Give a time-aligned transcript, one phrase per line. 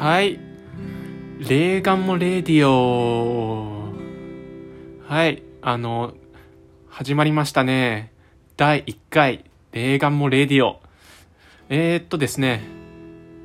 [0.00, 0.40] はい。
[1.40, 3.92] レーガンもレディオ。
[5.06, 5.42] はい。
[5.60, 6.14] あの、
[6.88, 8.10] 始まりましたね。
[8.56, 10.80] 第1回、レーガンもレディオ。
[11.68, 12.62] えー、っとですね、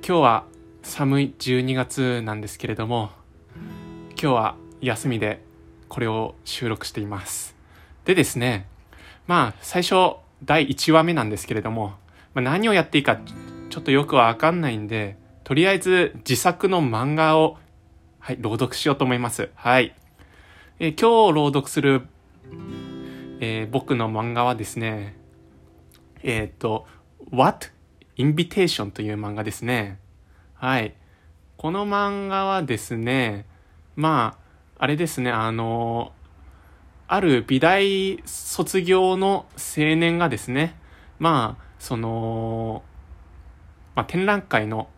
[0.01, 0.45] 今日は
[0.81, 3.09] 寒い12月なんですけれども、
[4.11, 5.43] 今日は休みで
[5.89, 7.53] これを収録しています。
[8.05, 8.65] でですね、
[9.27, 11.95] まあ、最初、第1話目なんですけれども、
[12.33, 13.19] まあ、何をやっていいか
[13.69, 17.59] ちょっとよくわかんないんで、とりあえず自作の漫画を、
[18.17, 19.51] はい、朗読しようと思います。
[19.53, 19.93] はい。
[20.79, 22.07] えー今日朗読する、
[23.39, 25.15] えー僕の漫画はですね、
[26.23, 26.87] えっ、と、
[27.31, 27.67] What
[28.17, 29.99] Invitation という漫画ですね。
[30.55, 30.95] はい。
[31.57, 33.45] この漫画はですね、
[33.95, 34.39] ま
[34.79, 36.11] あ、あれですね、あの
[37.07, 40.75] ある美大卒業の青年がですね、
[41.19, 42.81] まあ、その、
[43.93, 44.89] まあ、展覧会の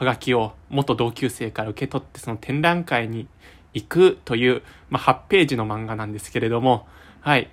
[0.00, 3.28] ハガキを元同級生から受け取ってその展覧会に
[3.74, 6.88] 行くという、まあ、8ページの漫画なんですけれども、
[7.20, 7.50] はい。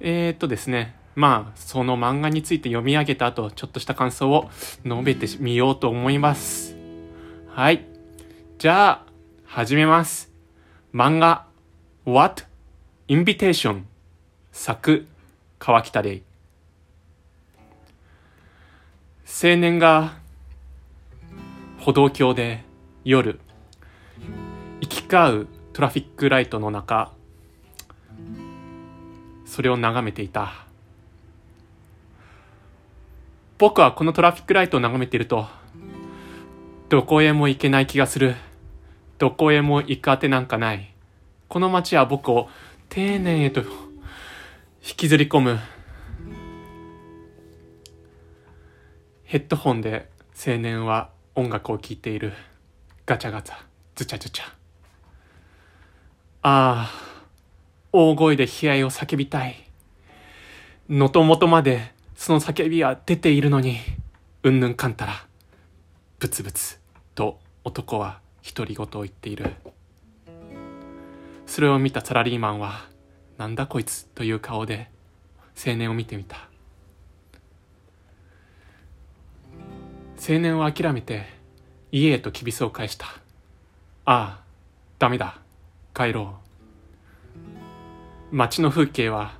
[0.00, 4.48] えー、っとですね、まあ、その漫画について読み上げた後、ちょっとした感想を
[4.82, 6.74] 述べてみようと思います。
[7.48, 7.84] はい。
[8.56, 9.04] じゃあ、
[9.44, 10.32] 始めます。
[10.94, 11.48] 漫画、
[12.06, 12.44] What
[13.08, 13.82] Invitation?
[14.52, 15.06] 作、
[15.58, 16.22] 川北玲。
[19.26, 20.18] 青年が
[21.80, 22.62] 歩道橋で
[23.04, 23.40] 夜
[24.82, 27.10] 行き交うトラフィックライトの中
[29.46, 30.66] それを眺めていた。
[33.56, 35.46] 僕はこのトラフィックライトを眺めていると
[36.90, 38.36] どこへも行けない気がする。
[39.16, 40.94] どこへも行く当てなんかない。
[41.48, 42.50] この街は僕を
[42.90, 43.66] 丁寧へと引
[44.96, 45.58] きずり込む。
[49.24, 50.10] ヘッドホンで
[50.46, 52.34] 青年は音楽を聴いている。
[53.06, 53.56] ガチャガチャ。
[53.94, 54.44] ズチャズチャ。
[54.44, 54.52] あ
[56.42, 56.90] あ
[57.92, 59.56] 大声で悲哀を叫びたい。
[60.90, 63.78] のともとまでその叫びは出ているのに
[64.42, 65.26] うんぬんかんたら
[66.18, 66.78] ブツブツ
[67.14, 69.54] と男は独り言を言っている。
[71.46, 72.84] それを見たサラリーマンは
[73.38, 74.90] なんだこいつという顔で
[75.56, 76.49] 青年を見てみた。
[80.22, 81.24] 青年は諦めて
[81.90, 83.06] 家へときびすを返した。
[84.04, 84.40] ああ、
[84.98, 85.38] ダメだ。
[85.94, 86.34] 帰ろ
[88.32, 88.36] う。
[88.36, 89.32] 街の風景は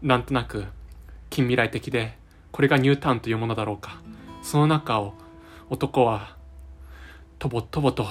[0.00, 0.66] なんとなく
[1.28, 2.16] 近未来的で、
[2.52, 4.00] これがニュータウンというものだろうか。
[4.40, 5.14] その中を
[5.70, 6.36] 男は
[7.40, 8.06] とぼとぼと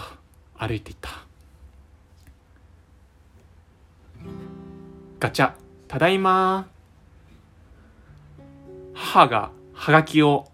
[0.57, 1.09] 歩いていった。
[5.21, 5.53] ガチャ、
[5.87, 6.67] ただいま
[8.93, 10.51] 母がはがきを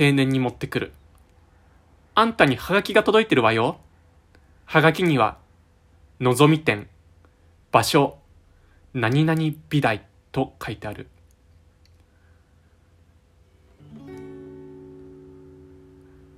[0.00, 0.92] 青年に持ってくる。
[2.14, 3.76] あんたにハガキが届いてるわよ。
[4.64, 5.36] ハガキには、
[6.20, 6.88] のぞみ店、
[7.70, 8.16] 場所、
[8.94, 9.38] 何々
[9.68, 10.02] 美大
[10.32, 11.08] と書いてある。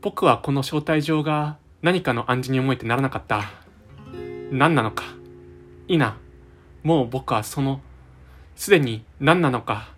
[0.01, 3.45] 僕はこの招待状が何かの暗示に思えてならなかった。
[4.51, 5.05] 何なのか。
[5.87, 6.17] いいな。
[6.83, 7.81] もう僕はその、
[8.57, 9.93] すでに何なのか、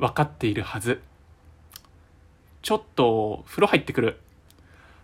[0.00, 1.00] 分かっているはず。
[2.66, 4.18] ちょっと風呂入ってくる。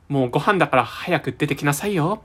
[0.09, 2.21] もうご飯だから早く出てきなさいよ。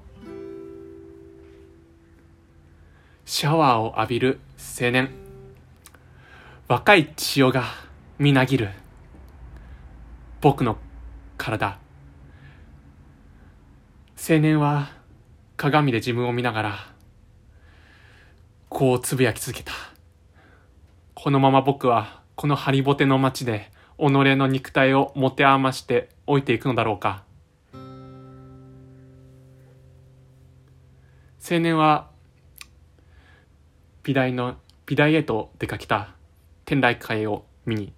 [3.24, 5.12] シャワーを浴びる青年。
[6.68, 7.66] 若い血潮が
[8.18, 8.72] みなぎる。
[10.42, 10.76] 僕の
[11.38, 11.78] 体。
[14.18, 14.90] 青年は
[15.56, 16.76] 鏡で自分を見ながら、
[18.70, 19.72] こうつぶやき続けた。
[21.14, 24.04] このまま僕はこのハリボテの街で己
[24.36, 27.24] の肉体を持て余して置いていくのだろうか。
[31.50, 32.10] 青年は
[34.04, 36.10] 美大の美大へと出かけた。
[36.66, 37.94] 天来会を見に。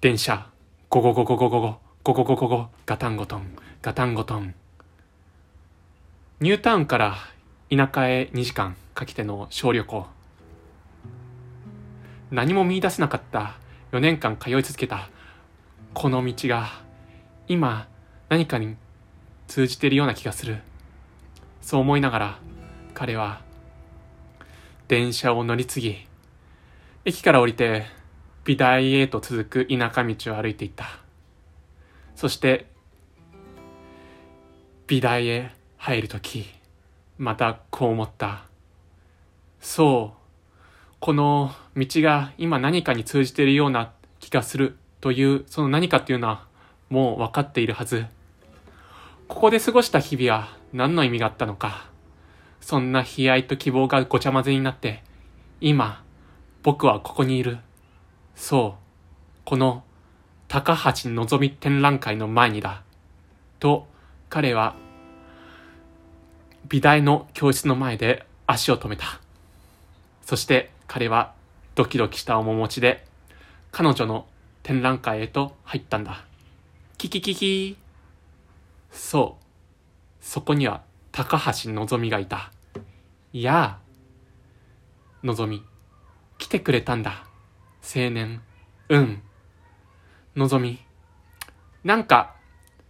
[0.00, 0.48] 電車。
[0.88, 1.78] ゴゴゴゴゴゴゴ。
[2.02, 2.66] ゴゴゴゴゴ。
[2.84, 3.56] ガタンゴトン。
[3.80, 4.54] ガタンゴトン。
[6.40, 7.16] ニュータウンから
[7.70, 10.06] 田舎へ2時間かけての小旅行。
[12.30, 13.61] 何も見出せなかった。
[13.92, 15.10] 4年間通い続けた
[15.92, 16.68] この道が
[17.46, 17.88] 今
[18.30, 18.76] 何かに
[19.46, 20.58] 通じているような気がする。
[21.60, 22.38] そう思いながら
[22.94, 23.42] 彼は
[24.88, 26.08] 電車を乗り継ぎ
[27.04, 27.84] 駅から降りて
[28.44, 30.86] 美大へと続く田舎道を歩いていった。
[32.16, 32.66] そして
[34.86, 36.46] 美大へ入るとき
[37.18, 38.46] またこう思った。
[39.60, 40.21] そう
[41.02, 43.90] この道が今何かに通じているような
[44.20, 46.46] 気がするというその何かっていうのは
[46.90, 48.06] もう分かっているはず
[49.26, 51.86] ここで過ごした日々は何の意味があったのか。
[52.60, 55.02] そんな悲哀と希望がごちゃ混ぜになって、
[55.60, 56.04] 今、
[56.62, 57.58] 僕はここにいる。
[58.36, 59.84] そう、この
[60.48, 62.82] 高橋のぞみ展覧会の前にだ。
[63.58, 63.88] と、
[64.28, 64.76] 彼は
[66.68, 69.20] 美大の教室の前で足を止めた。
[70.24, 71.32] そして彼は
[71.74, 73.06] ドキドキした面持ちで
[73.70, 74.26] 彼女の
[74.62, 76.22] 展覧会へと入ったんだ。
[76.98, 77.78] キキキキ
[78.90, 79.44] そう。
[80.20, 82.52] そこには高橋のぞみがいた。
[83.32, 83.78] いやあ、
[85.22, 85.64] のぞみ、
[86.36, 87.24] 来てくれたんだ。
[87.82, 88.42] 青年。
[88.90, 89.22] うん。
[90.36, 90.78] のぞみ。
[91.84, 92.36] なんか、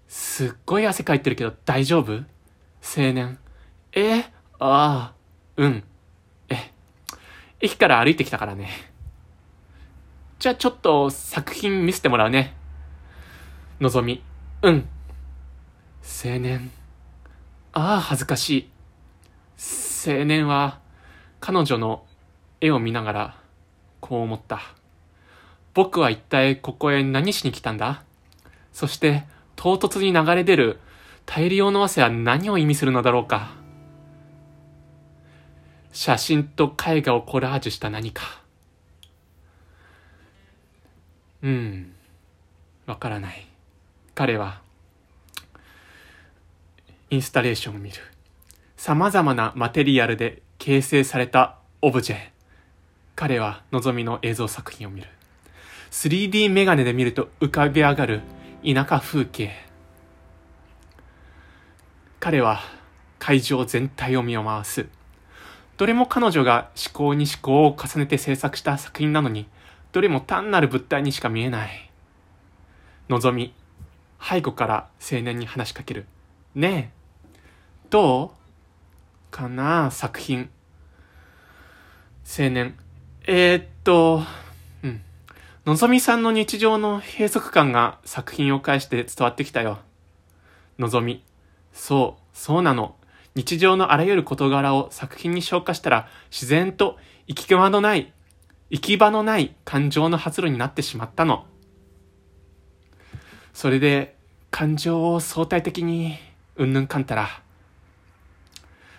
[0.09, 2.15] すっごい汗かいてるけど大丈夫？
[2.15, 2.25] 青
[3.13, 3.39] 年。
[3.93, 5.15] えああ、
[5.57, 5.85] うん。
[7.63, 8.69] 駅から歩いてきたからね。
[10.41, 12.57] じゃあちょっと作品見せてもらうね。
[13.81, 14.21] のぞみ。
[14.63, 14.89] うん。
[16.25, 16.73] 青年。
[17.73, 18.71] ああ、恥ずかしい。
[20.09, 20.81] 青年は、
[21.39, 22.05] 彼女の
[22.61, 23.37] 絵を見ながら、
[24.01, 24.61] こう思った。
[25.73, 28.03] 僕は一体ここへ何しに来たんだ？
[28.73, 29.23] そして、
[29.55, 30.81] 唐突に流れ出る
[31.25, 33.62] 大量の汗は何を意味するのだろうか？
[35.93, 38.43] 写真と絵画をコラージュした何か。
[41.43, 41.93] うん。
[42.87, 43.47] わからない。
[44.15, 44.63] 彼は、
[47.11, 47.97] インスタレーションを見る。
[48.77, 52.17] 様々なマテリアルで形成されたオブジェ。
[53.15, 55.09] 彼は望みの映像作品を見る。
[55.91, 58.23] 3D メガネで見ると浮かび上がる
[58.65, 59.53] 田舎風景。
[62.19, 62.61] 彼は
[63.19, 64.87] 会場全体を見回す。
[65.83, 69.49] どれも彼女が思考に思考を重ねて制作した作品なのに、
[69.91, 71.91] どれも単なる物体にしか見えない。
[73.09, 73.53] のぞみ、
[74.23, 76.07] 背後から青年に話しかける。
[76.55, 77.41] ねえ、
[77.91, 78.31] どう
[79.33, 80.51] かな作品。
[82.25, 82.79] 青年、
[83.27, 84.23] えー、っと、
[84.85, 85.03] うん。
[85.67, 89.81] のぞみさんの日常の閉塞感が作品を介して伝わってきたよ。
[90.79, 91.25] のぞみ、
[91.73, 92.95] そう、そうなの。
[93.35, 98.13] 日常のあらゆる事柄を作品に消化したら自然と行き場のない、
[98.71, 101.47] 行き場のない感情の発露になってしまったの。
[103.53, 104.17] それで
[104.51, 106.17] 感情を相対的に
[106.57, 107.29] うんぬんかんたら。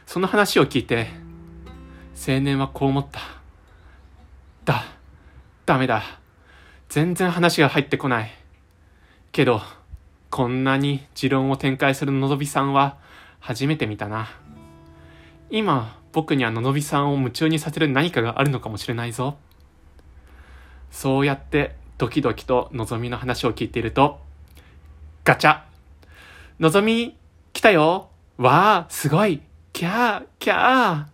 [0.05, 1.07] その話を聞いて
[2.15, 3.19] 青年はこう思った。
[4.65, 4.85] だ、
[5.65, 6.03] ダメだ。
[6.89, 8.31] 全然話が入ってこない。
[9.31, 9.61] けど、
[10.29, 12.97] こんなに持論を展開するのぞびさんは
[13.43, 14.29] 初めて見たな。
[15.49, 19.35] 今、僕にはののびさんを夢中にさせる何かがあるのかもしれないぞ。
[20.91, 24.21] そうやってドキドキとのぞみの話を聞いていると、
[25.25, 25.59] ガチャ
[26.57, 27.17] のぞみ、
[27.51, 28.07] 来たよ
[28.37, 29.41] わあ、すごい
[29.73, 31.05] キャー、キャー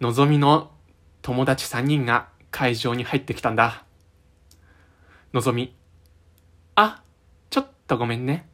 [0.00, 0.72] のぞみの
[1.22, 3.84] 友達3人が会場に入ってきたんだ。
[5.32, 5.72] のぞみ、
[6.74, 7.00] あ、
[7.50, 8.48] ちょっとごめんね。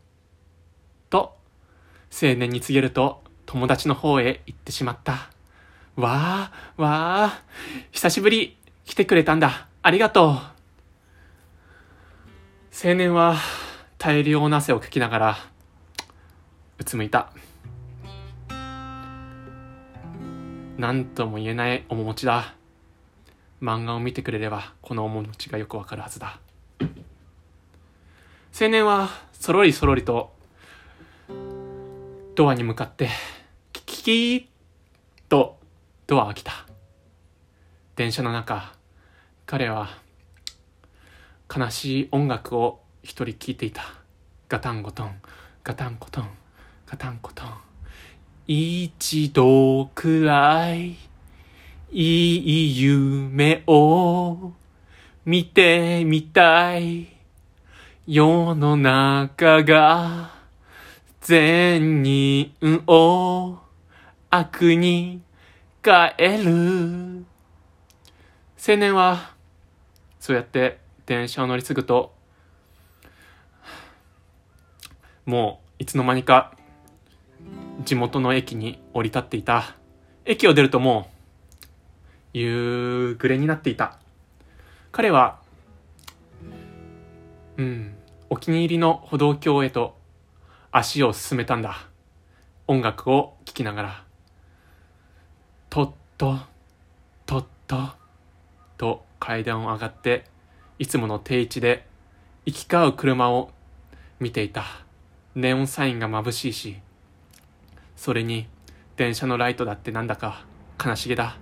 [1.08, 1.39] と
[2.10, 5.30] 青年に告げると友達の方へ行ってしまった。
[5.96, 7.42] わあ、わあ、
[7.90, 9.68] 久しぶり、来てくれたんだ。
[9.82, 10.32] ありがとう。
[12.82, 13.36] 青年は
[13.98, 15.38] 大量の汗をかきながら、
[16.78, 17.32] うつむいた。
[20.78, 22.54] 何とも言えない面持ちだ。
[23.61, 26.40] 漫画を見てくれれば、この面持ちがよくわかるはずだ。
[28.58, 30.32] 青年は、そろりそろりと
[32.40, 33.11] ドアに向かって、
[33.70, 34.44] キキキー
[35.28, 35.59] と
[36.06, 36.52] ドア開けた。
[37.97, 38.73] 電車の中、
[39.44, 39.90] 彼は
[41.54, 43.82] 悲しい音楽を一人聴いていた。
[44.49, 45.20] ガタンゴトン、
[45.62, 46.30] ガタンゴトン、
[46.87, 47.49] ガタンゴトン。
[48.47, 50.97] 一度くらい、い
[51.92, 54.52] い夢を
[55.26, 57.06] 見てみたい。
[58.06, 60.39] 世の中が
[61.30, 63.56] 善人を
[64.30, 65.22] 悪に
[65.80, 67.25] 変える。
[68.58, 69.37] 青年は、
[70.18, 72.12] そうやって電車を乗り継ぐと、
[75.25, 76.52] もういつの間にか
[77.84, 79.76] 地元の駅に降り立っていた。
[80.25, 81.12] 駅を出るとも
[82.34, 84.00] う夕暮れになっていた。
[84.90, 85.38] 彼は、
[87.56, 87.94] うん、
[88.30, 90.00] お気に入りの歩道橋へと
[90.72, 91.88] 足を進めたんだ。
[92.68, 94.04] 音楽を聴きながら。
[95.68, 96.38] とっと、
[97.26, 97.88] とっと、
[98.76, 100.26] と階段を上がって、
[100.78, 101.86] いつもの定位置で
[102.46, 103.50] 行き交う車を
[104.20, 104.64] 見ていた。
[105.34, 106.76] ネオンサインが眩しいし、
[107.96, 108.46] それに、
[108.96, 110.44] 電車のライトだってなんだか
[110.84, 111.36] 悲しげだ。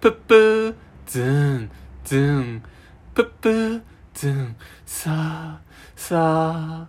[0.00, 0.74] プップー、
[1.06, 1.70] ズーン、
[2.04, 2.62] ズーン、
[3.12, 3.82] プップー、
[4.14, 5.60] ズーン、さあ、
[5.96, 6.16] さ
[6.86, 6.88] あ。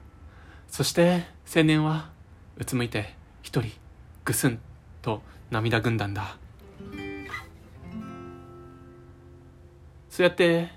[0.67, 2.09] そして青年は
[2.57, 3.71] うつむいて一人
[4.25, 4.59] ぐすん
[5.01, 6.37] と涙ぐんだんだ。
[10.09, 10.69] そうやって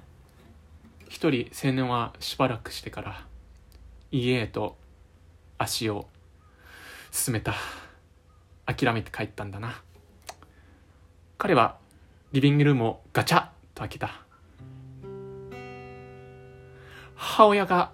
[1.09, 3.27] 一人青年はしばらくしてから
[4.12, 4.77] 家へと
[5.59, 6.07] 足を
[7.11, 7.55] 進めた。
[8.65, 9.83] 諦めて帰ったんだな。
[11.37, 11.79] 彼は
[12.31, 13.43] リビングルームをガチャッ
[13.75, 14.23] と開けた。
[17.17, 17.91] 母親が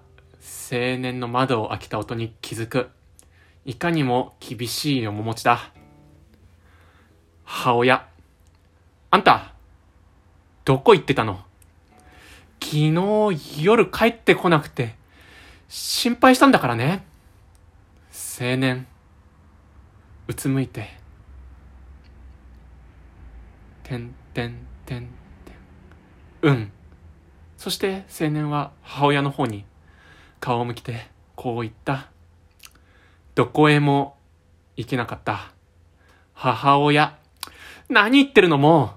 [0.71, 2.91] 青年の窓を開けた音に気づく
[3.65, 5.73] いかにも厳しい面持ちだ
[7.45, 8.07] 母親
[9.11, 9.55] あんた
[10.65, 11.41] どこ行ってたの？
[12.61, 14.97] 昨日夜帰ってこなくて
[15.69, 17.05] 心配したんだからね。
[18.41, 18.87] 青年、
[20.27, 20.89] うつむいて、
[23.85, 25.09] てんてんてん
[26.43, 26.51] てん。
[26.51, 26.73] うん。
[27.57, 29.65] そして青年は母親の方に
[30.47, 32.07] 顔を向けてこう言った。
[33.35, 34.17] どこへも
[34.77, 35.51] 行けなかった。
[36.35, 37.19] 母親。
[37.89, 38.95] 何言ってるのも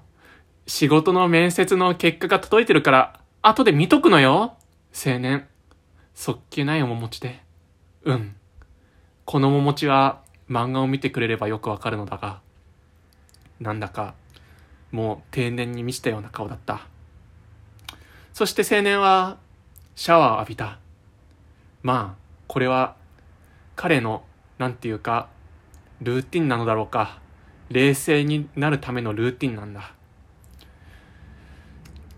[0.68, 4.58] う、仕事の面接の結果が届いてるから後で見とくのよ
[4.94, 5.48] 青年。
[6.14, 7.42] そっけない面持ちで。
[8.04, 8.36] うん。
[9.26, 12.42] この面持ちは漫画を見てくれればよくわかるのだが、
[13.60, 14.14] なんだか、
[14.92, 16.82] もう定年に満ちたような顔だった。
[18.34, 19.38] そして青年は、
[19.96, 20.78] シャワーを浴びた。
[21.84, 22.96] まあ、これは、
[23.76, 24.24] 彼の、
[24.58, 25.30] なんていうか、
[26.02, 27.20] ルーティンなのだろうか。
[27.70, 29.94] 冷静になるためのルーティンなんだ。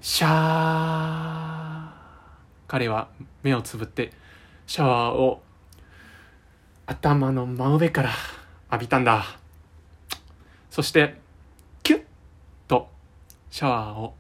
[0.01, 1.91] シャー
[2.67, 3.09] 彼は
[3.43, 4.11] 目をつぶって
[4.65, 5.43] シャワーを
[6.87, 8.09] 頭の真上から
[8.71, 9.23] 浴びたんだ
[10.71, 11.19] そして
[11.83, 12.03] キュッ
[12.67, 12.89] と
[13.51, 14.15] シャワーを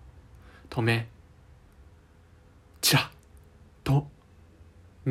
[0.69, 1.07] 止め
[2.81, 3.07] チラッ
[3.83, 4.05] と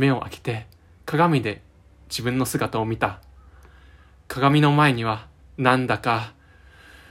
[0.00, 0.66] 目を開けて
[1.07, 1.62] 鏡で
[2.09, 3.21] 自分の姿を見た
[4.26, 6.33] 鏡の前にはなんだか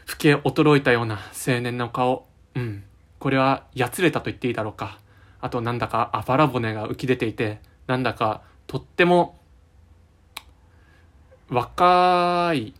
[0.09, 2.83] 老け衰えたような青年の顔うん
[3.19, 4.97] これはやつれたと言っていいだろうか。
[5.41, 9.39] あとなんだかあばら骨が浮き出ていて、なんだかとっても
[11.49, 12.73] 若い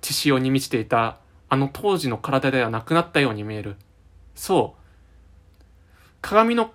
[0.00, 3.76] 血潮に満ちていたあの当時の体ではなくなったように見える。
[4.34, 4.82] そう。
[6.20, 6.72] 鏡の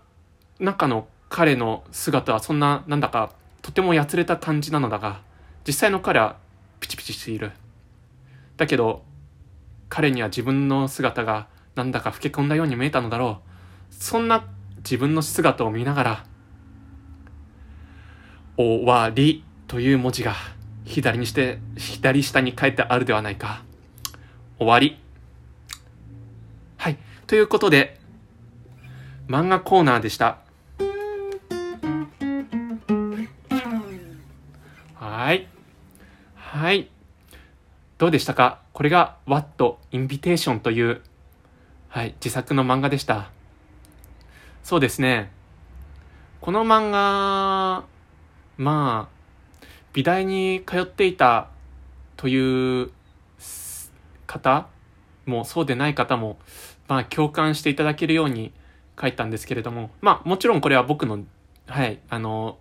[0.60, 3.32] 中の彼の姿はそんな、なんだか
[3.64, 5.22] とてもやつれた感じなのだが、
[5.66, 6.38] 実際の彼は
[6.80, 7.54] ピチピチしている。
[8.56, 9.04] だけど、
[9.90, 13.42] 彼には自分の姿がなんだか老け込んだように見えたのだろ
[13.92, 13.96] う。
[13.96, 14.46] そんな
[14.78, 16.26] 自分の姿を見ながら、
[18.56, 20.36] 終わりという文字が
[20.86, 23.64] 左にして、左下に書いてあるではないか。
[24.60, 25.00] 終わり。
[26.78, 26.98] はい。
[27.26, 28.00] ということで、
[29.28, 30.43] 漫画コーナーでした。
[36.54, 36.88] はい。
[37.98, 38.62] どうでしたか？
[38.74, 41.02] これが What Invitation という
[41.90, 43.32] はい、自作の漫画でした。
[44.62, 45.32] そうですね。
[46.42, 47.86] この漫画、
[48.58, 51.50] まあ、美大に通っていた
[52.18, 52.92] という
[54.28, 54.68] 方
[55.26, 56.38] もそうでない方も、
[56.88, 58.54] まあ共感していただけるように
[59.02, 61.24] 書いたんですけれども、まあもちろんこれは僕の、
[61.66, 62.60] はい、あの、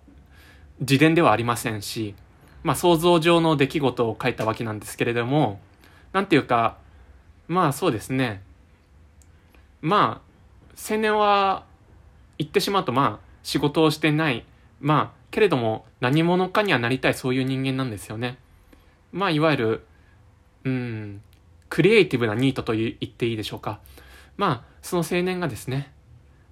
[0.80, 2.14] 自伝ではありませんし、
[2.62, 5.60] まあ想像上の出来事を書いたわけなんですけれども、
[6.12, 6.78] なんていうか、
[7.48, 8.42] まあそうですね、
[9.80, 10.32] まあ
[10.90, 11.64] 青年は
[12.38, 14.44] 言ってしまうとまあ仕事をしてない。
[14.80, 18.38] まあけれども何者かにはなりたいそういう人間なんですよね。
[19.12, 19.84] まあいわゆる
[20.64, 21.22] うん
[21.68, 23.80] クリエイティブなニートと言っていいでしょうか。
[24.36, 25.92] まあその青年がですね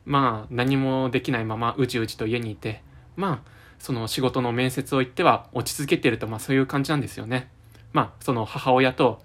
[0.05, 2.83] まあ何もできないままうじうじと家にいて
[3.17, 3.51] まあ
[3.81, 7.51] その仕事の面接を言っては落ち着けてるとまあそういう感じなんですよね。
[7.93, 9.21] まあその母親と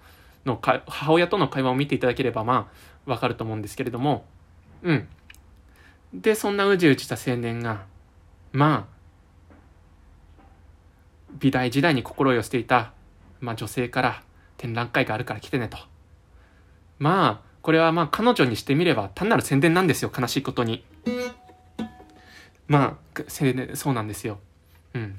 [0.46, 2.68] のか母親との会話を見ていただければま
[3.06, 4.24] あわかると思うんですけれども。
[4.82, 5.08] うん。
[6.14, 7.84] でそんなうじうじした青年が
[8.52, 8.96] まあ
[11.38, 12.92] 美大時代に心を寄せていた、
[13.40, 14.22] まあ、女性から
[14.56, 15.76] 展覧会があるから来てねと。
[16.98, 20.82] まあこれはまあ彼女にしてみれば単なる宣伝なんですよ悲しいことに。
[22.68, 24.38] まあ青年そうなんですよ
[24.94, 25.18] うん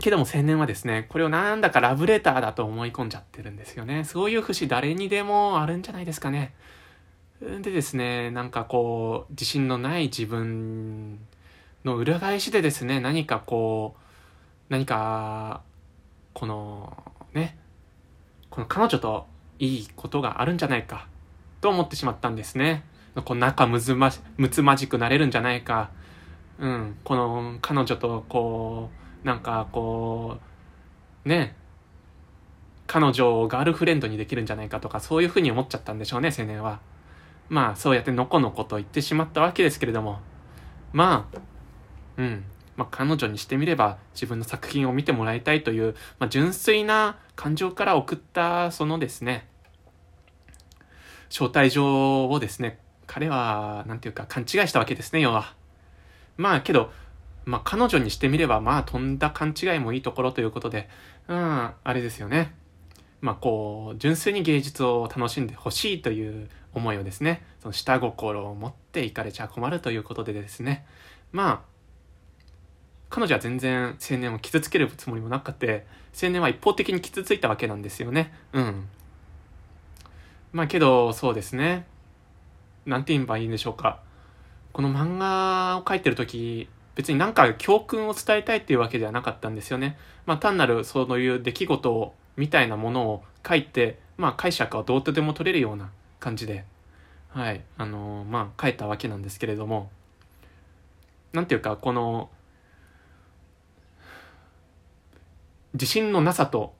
[0.00, 4.04] けども青年はですね、これをなんだかラブレターだと思い込んじゃってるんですよね。
[4.04, 6.54] そういう節誰にでもあるんじゃないですかね。
[7.40, 11.18] でですね、なんかこう、自信のない自分
[11.84, 14.00] の裏返しでですね、何かこう
[14.68, 15.62] 何か、
[16.34, 16.96] この、
[17.32, 17.56] ね、
[18.50, 19.26] この彼女と
[19.58, 21.08] いいことがあるんじゃないか、
[21.60, 22.84] と思ってしまったんですね。
[23.24, 25.90] こう仲むずま、むつまじくなれるんじゃないか。
[26.58, 28.90] うん、この彼女とこ
[29.24, 30.38] う、なんかこ
[31.24, 31.56] う、ね、
[32.86, 36.80] 彼女をガールフレンドにできるんじゃないかとか、そういうふうに思っちゃったんでしょうね、青年は。
[37.48, 40.20] まあ、そうやってのこのこと言ってしまったわけですけれども。
[40.92, 41.38] まあ、
[42.16, 42.44] うん。
[42.76, 49.48] まあ、彼女にしてみれば自分の作品を見てもらいたいという、まあ、純粋な感情から送ったそのですね、
[51.30, 55.54] 招待状をですね、彼は、なんていうか勘違いしたわけですね、要は。
[56.36, 56.90] まあけど、
[57.44, 60.88] まあ彼女にしてみれば、まあとんだ勘違いもいいところということで、
[61.28, 62.54] うん、あれですよね。
[63.20, 70.86] まあこう、純粋に芸術を楽しんでほしいという思いをですね、その下心を持っていかれちゃ困るということでですね、
[71.32, 71.76] まあ、
[73.08, 75.86] 彼女は全然青年を傷つけるつもりもなくて、
[76.20, 78.32] 青年は一方的に傷ついたわけなんですよね。
[78.52, 78.88] うん。
[80.52, 81.86] まあけど、そうですね。
[82.86, 84.00] なんて言えばいいんでしょうか。
[84.72, 89.98] この漫画を描いてる時、別になんか教訓を伝えたいっていうわけではなかったんですよね。
[90.24, 95.90] まあ単なるそういう出来事をみたいなものを書いて、まあ解釈はどうとでも取れるような
[96.20, 96.64] 感じで、
[97.28, 99.90] はい、あのー、まあ書いたわけなんですけれども、
[101.32, 102.30] なんていうか、この、
[105.74, 106.74] 自信のなさと、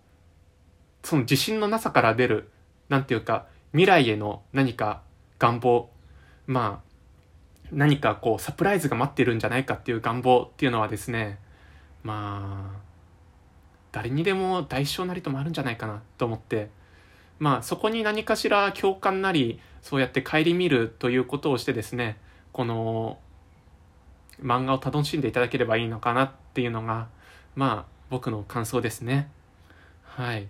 [1.02, 2.50] その自信のなさから出る、
[2.88, 5.02] なんていうか、未来への何か
[5.38, 5.90] 願望、
[6.47, 6.87] まあ、
[7.73, 11.38] 何かこうサプライズが待ってるんじゃないかっていう願望っていうのはですね、
[12.03, 12.81] まあ、
[13.93, 16.69] 誰にでも代償なりともあるんじゃないかなと思って、
[17.38, 22.19] まあそこに何かしら共感なり、そうやって顧みるということをしてですね、
[22.53, 23.19] この
[24.43, 27.09] 漫画を楽しんでいただければいいのかなっていうのが、
[27.55, 29.31] まあ僕の感想ですね。
[30.02, 30.49] はい。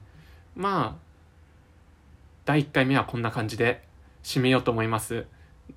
[0.54, 1.06] まあ、
[2.44, 3.82] 第1回目はこんな感じで
[4.22, 5.26] 締めようと思います。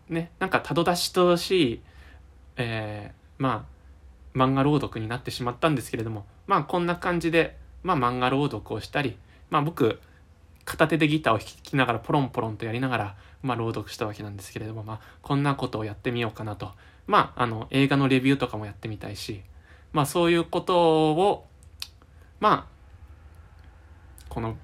[0.09, 1.81] ね、なんかたどたしとしい、
[2.57, 3.65] えー、ま
[4.35, 9.17] あ、漫画朗読になってしまったんですけれども、まあこんな感じで、まあ漫画朗読をしたり、
[9.49, 9.99] まあ僕、
[10.65, 16.71] 片手でギターを弾きながらポロンポロンとやりながら、まあ朗読したわけなんですけれども、まあこんなことをやってみようかなと。
[17.07, 19.41] まああの映画のレビューとかもやってみたいし、
[19.93, 21.47] まあそういうことを、
[22.39, 22.79] まあ、
[24.29, 24.55] この、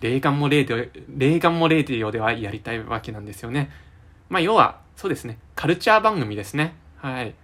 [0.00, 3.70] レーガンもレーディオ、レーガンもレーディオではやりたいわけなんですよね。
[4.28, 5.38] まあ、要は、そうですね。
[5.54, 6.74] カルチャー番組ですね。
[6.96, 7.34] はい。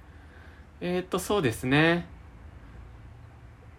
[0.81, 2.07] えっ、ー、と、そうですね。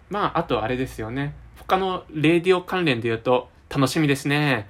[0.10, 1.36] まあ、あとあれですよね。
[1.58, 4.70] 他のレディオ関連で言うと、楽しみですね。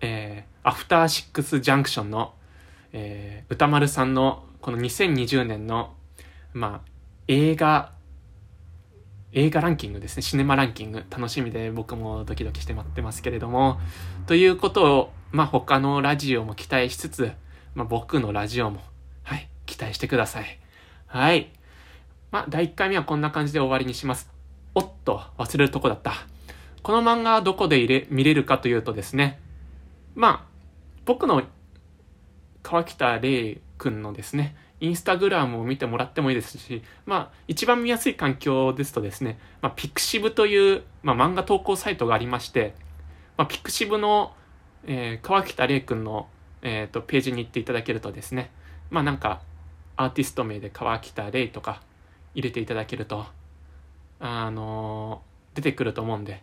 [0.00, 2.34] えー、アフターシックスジャンクションの、
[2.92, 5.94] えー、歌丸さんの、この2020年の、
[6.52, 6.88] まあ、
[7.28, 7.92] 映画、
[9.32, 10.22] 映画ランキングですね。
[10.22, 11.04] シネマランキング。
[11.08, 13.78] 楽しみで僕もドキドキして待ってますけれども。
[14.26, 17.32] ということをまあ他のラジオも期待しつつ、
[17.74, 18.80] まあ僕のラジオも、
[19.22, 20.58] はい、期待してください。
[21.06, 21.52] はい。
[22.32, 24.28] まあ第1回目はこんな感じで終わりにします。
[24.74, 26.12] おっと、忘れるとこだった。
[26.82, 29.38] この漫画はどこで入れ見れるかというとですね、
[30.16, 30.50] まあ、
[31.04, 31.42] 僕の
[32.62, 42.74] 川北玲君のですね、インスタグラムを見てもらってもいいですし、まあ、一番見やすい環境ですとですね、まあ、ピクシブという、まあ、漫画投稿サイトがありまして、
[43.36, 44.34] まあ、ピクシブの
[44.86, 46.28] えー、川北玲君の、
[46.62, 48.50] えーと、ページに行っていただけるとですね、
[48.90, 49.42] まあなんか、
[49.96, 51.82] アーティスト名で川北玲とか
[52.34, 53.26] 入れていただけると、
[54.18, 56.42] あのー、出てくると思うんで、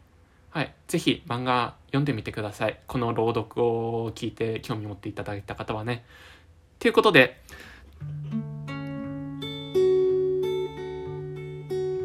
[0.52, 0.74] はい。
[0.88, 2.80] ぜひ漫画読んでみてください。
[2.88, 6.06] この朗読を聞いて興味持っていただいた方はね。
[6.80, 7.42] ということで、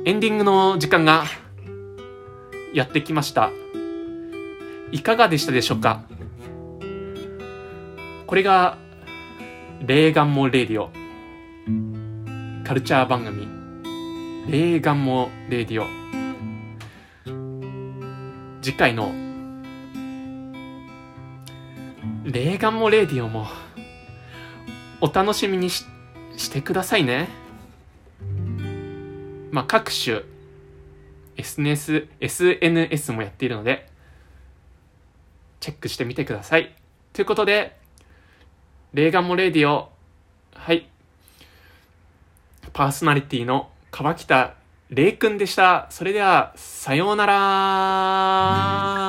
[0.05, 1.25] エンディングの時間が
[2.75, 3.51] やってきました。
[4.91, 6.03] いかがでしたでしょうか？
[8.27, 8.79] これが、
[9.87, 10.91] レーガンモレディオ。
[12.67, 13.47] カルチャー番組。
[14.51, 15.87] レーガンモレディオ。
[18.63, 19.13] 次回の、
[22.25, 23.47] レーガンモレディオも、
[25.05, 25.85] お楽しみにし
[26.37, 27.29] してくださいね。
[29.51, 30.23] まあ、各種、
[31.37, 33.91] SNS、SNS もやっているので、
[35.59, 36.75] チェックしてみてください。
[37.13, 37.77] ということで、
[38.95, 39.91] レーガンモレディオ、
[40.55, 40.89] はい。
[42.73, 44.55] パーソナリティの川北
[44.89, 45.89] 玲くんでした。
[45.91, 49.02] それでは、さようなら